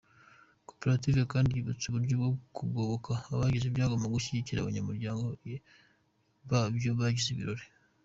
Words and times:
Koperative 0.67 1.19
kandi 1.31 1.49
yubatse 1.55 1.83
uburyo 1.87 2.13
bwo 2.19 2.29
kugoboka 2.57 3.11
abagize 3.33 3.65
ibyago 3.67 3.95
no 3.99 4.07
gushyigikira 4.15 4.57
abanyamuryango 4.61 5.23
babyo 6.49 6.89
bagize 6.99 7.29
ibirori. 7.33 7.65